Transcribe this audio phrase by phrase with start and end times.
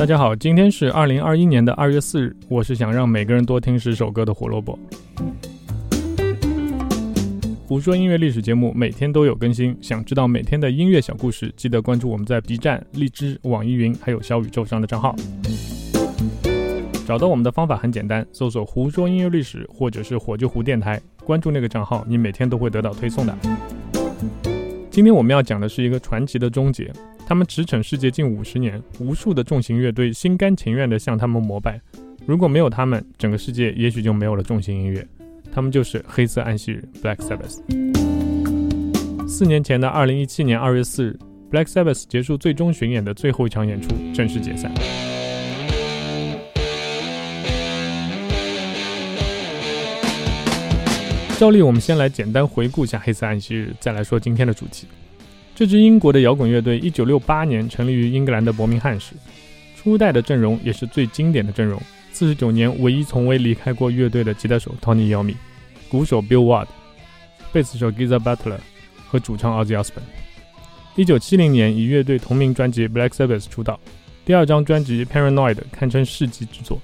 [0.00, 4.78] 大家好，今天是二零二一年的二月四日，我是想让每个人多听十首歌的胡萝卜。
[7.66, 15.14] 胡说音乐历史节目每天都有更新，想知道每天的音乐小故事，记得关注我们在 B 站、荔枝、网易云还有小宇宙上的账号。
[17.06, 23.36] 找到我们的方法很简单，搜索“胡说音乐历史”或者是“火炬胡电台”，关注那个账号，你每天都会得到推送的。
[24.90, 26.90] 今天我们要讲的是一个传奇的终结。
[27.30, 31.80] 他们驰骋世界近五十年，无数的重型乐队心甘情愿地向他们膜拜。
[32.26, 35.06] 如果没有他们，整个世界也许就没有了重型音乐。
[35.52, 37.60] 他们就是黑色安息日 （Black Sabbath）。
[39.28, 41.16] 四年前的二零一七年二月四日
[41.52, 44.68] ，Black Sabbath 结束最终巡演的最后一场演出，正式解散。
[51.38, 54.88] 照例，我们先来简单回顾一下黑色安息日，再来说今天的主题。
[55.60, 59.12] 这支英国的摇滚乐队，一九六八年成立于英格兰的伯明翰市，
[59.76, 61.78] 初代的阵容也是最经典的阵容。
[62.12, 65.34] 四十九年唯一从未离开过乐队的吉他手 Tony Iommi，
[65.90, 66.66] 鼓手 Bill Ward，
[67.52, 68.56] 贝斯手 Giza Butler
[69.06, 70.00] 和主唱 Ozzy Osbourne。
[70.96, 73.78] 一九七零年以乐队同名专辑 Black Sabbath 出道，
[74.24, 76.80] 第二张专辑 Paranoid 堪称世纪之作，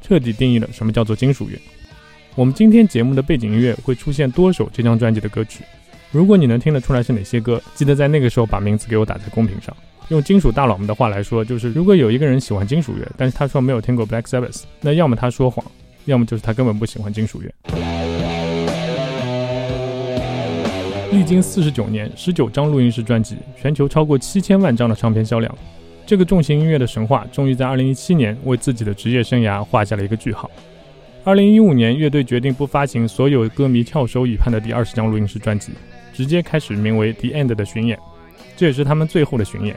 [0.00, 1.58] 彻底定义了什么叫做金属乐。
[2.36, 5.64] 我们今天节目的背景音乐会出现多首这张专辑的歌曲，
[6.10, 9.76] 如果你能听得出来是哪些歌，记得在那个时候把名字给我打在公屏上。
[10.08, 15.62] 用金属大佬们的话来说，就是如果有一个人喜欢金属乐，但是他说没有听过 Black Sabbath，那要么他说谎，
[16.06, 17.52] 要么就是他根本不喜欢金属乐。
[21.12, 25.54] 历经四十九年，十九张录音室专辑，全球超过七千万张的唱片销量，
[26.06, 30.50] 这个重型音乐的神话终于在二零一七年为自己的职业生涯画下了一个句号。
[31.28, 35.72] 二零一五年，乐队决定不发行所有歌迷翘首以盼的第二十张录音室专辑，
[36.10, 37.98] 直接开始名为《The End》的巡演，
[38.56, 39.76] 这也是他们最后的巡演。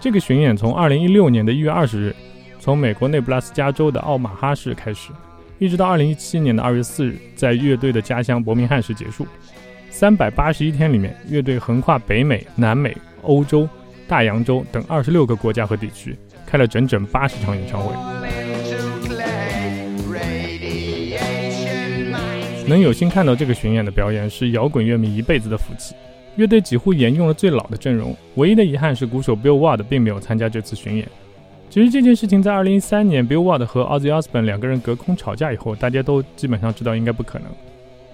[0.00, 2.16] 这个巡演从二零一六年的一月二十日，
[2.58, 5.12] 从美国内布拉斯加州的奥马哈市开始，
[5.60, 9.24] 一直到二零一七年的二月四日，在乐队的家乡伯明翰市结束。
[9.90, 13.68] 三百八十一天里面，乐队横跨北美、南美、欧洲、
[14.08, 18.43] 大洋洲等二十六个国家和地区，开了整整八十场演唱会。
[22.66, 25.94] 能有幸看到这个巡演的表演，是摇滚乐迷一辈子的福气。
[26.36, 31.06] 乐队几乎沿用了最老的阵容，唯一的遗憾是鼓手 Bill Ward 并没有参加这次巡演。
[31.68, 37.48] 其实这件事情在2013年 Bill Ward 和 Ozzy Osbourne 两个人隔空吵架以后，大家都基本上知道应该不可能。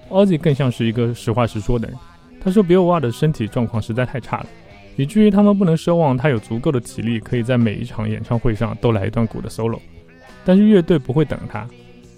[0.09, 1.97] Ozzy 更像是一个实话实说的人，
[2.43, 4.47] 他说 Bill Ward 的身体状况实在太差了，
[4.97, 9.79] 以至于他们不能奢望他有足够的体力可以在每一场演唱会上都来一段鼓的 solo。
[10.43, 11.65] 但是乐队不会等他。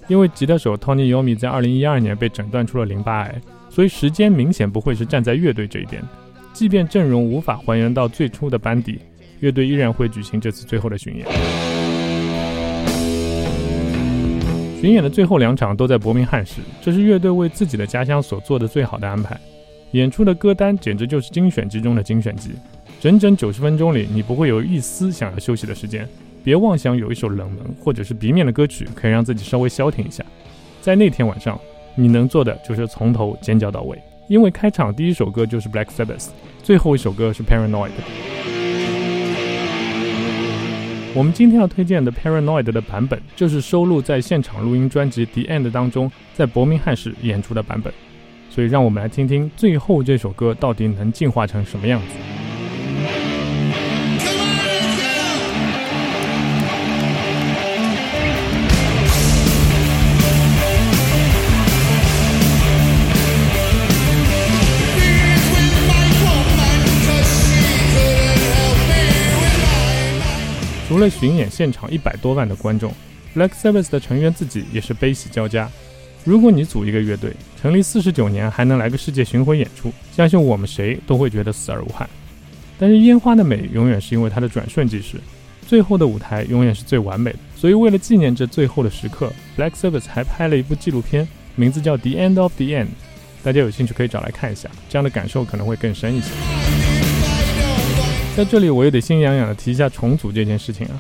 [0.08, 6.02] 因为吉他手 Tony Yomi 在2012年被诊断出了淋巴癌，所以时间明显不会是站在乐队这一边。
[6.52, 9.00] 即便阵容无法还原到最初的班底，
[9.40, 11.26] 乐队依然会举行这次最后的巡演。
[14.80, 19.40] 巡演的最后两场都在伯明翰市，这是乐队为自己的家乡所做的最好的安排。
[19.94, 22.52] 演出的歌单简直就是精选集中的精选集，
[23.00, 26.08] 整整九十分钟里，你不会有一丝想要休息的时间。
[26.44, 30.24] 别妄想有一首冷门或者是 B 面的歌曲可以让自己稍微消停一下，
[30.82, 31.60] 在那天晚上，
[31.96, 36.28] 你能做的就是从头尖叫到尾，因为开场第一首歌就是 Black Sabbath，
[36.62, 37.92] 最后一首歌是 Paranoid。
[41.16, 47.94] 我们今天要推荐的 Paranoid 的版本，就是收录在现场录音专辑 The End 当中，在伯明翰市演出的版本。
[48.50, 53.23] 所以，让我们来听听最后这首歌到底能进化成什么样子。
[71.04, 72.92] 了巡演现场一百多万的观众
[73.36, 75.70] ，Black Sabbath 的成员自己也是悲喜交加。
[76.24, 82.10] 如果你组一个乐队，成立四十九年还能来个世界巡回演出，相信我们谁都会觉得死而无憾。
[82.80, 85.18] 但是烟花的美永远是因为它的转瞬即逝，
[85.68, 87.40] 最后的舞台永远是最完美的。
[87.58, 92.86] 所以为了纪念这最后的时刻，Black Sabbath 还拍了一部纪录片，名字叫《The End of the End》，
[93.44, 96.93] 大家有兴趣可以找来看一下，这样的感受可能会更深一些。
[98.36, 101.00] 在这里，我也得心痒痒的提一下重组这件事情啊。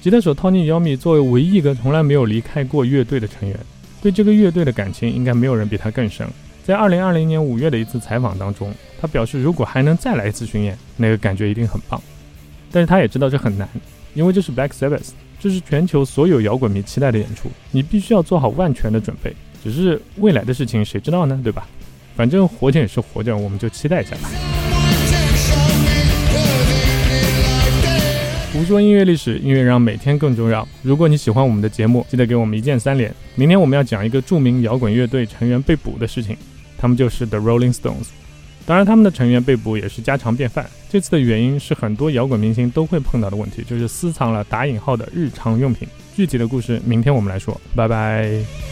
[0.00, 3.56] 吉他手 Tony Iommi 作为唯一一个从来没有离开过乐队的成员，
[4.02, 6.26] 对这个乐队的感情应该没有人比他更深。
[6.64, 12.02] 在2020年5月的一次采访当中，他表示如果还能再来一次巡演，那个感觉一定很棒。
[12.72, 13.68] 但是他也知道这很难，
[14.14, 19.32] 因为这是 Black Sabbath，这是全球所有摇滚迷期待的演出，你必须要做好万全的准备。
[19.62, 21.40] 只是未来的事情谁知道呢？
[21.44, 21.64] 对吧？
[22.16, 24.51] 反正活着也是活着，我们就期待一下吧。
[28.72, 30.66] 说音乐历史，音乐让每天更重要。
[30.80, 33.14] 如果你喜欢我们的节目，记得给我们一键三连。
[33.34, 36.34] 明天我们要讲一个著名摇滚乐队成员被捕的事情，
[36.78, 38.06] 他们就是 The Rolling Stones。
[38.64, 40.64] 当然，他们的成员被捕也是家常便饭。
[40.88, 45.86] 这次的原因是很多摇滚明星都会碰到的问题，就是私藏了打引号的日常用品。
[46.16, 47.60] 具体的故事，明天我们来说。
[47.76, 48.71] 拜拜。